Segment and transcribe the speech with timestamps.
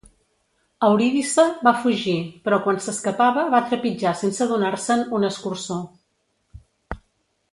[0.85, 2.15] Eurídice va fugir,
[2.47, 5.77] però quan s'escapava va trepitjar sense adonar-se'n un escurçó.